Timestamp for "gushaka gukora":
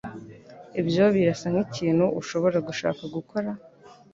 2.67-3.49